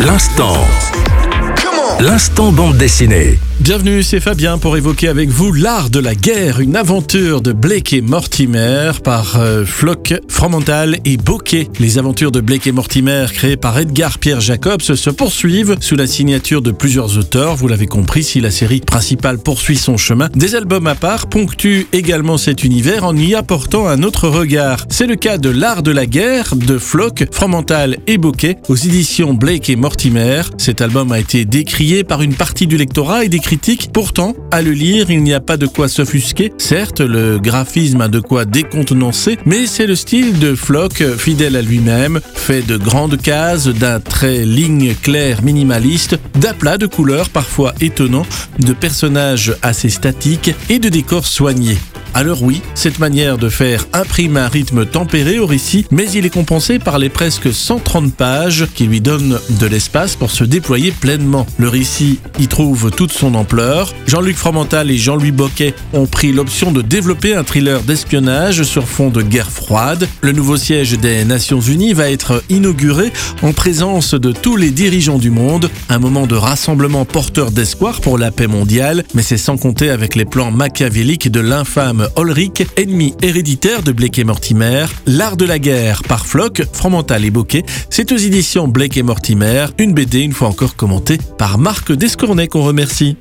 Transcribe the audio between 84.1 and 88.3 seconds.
et Mortimer, L'art de la guerre par Flock, Fromental et Bokeh. C'est aux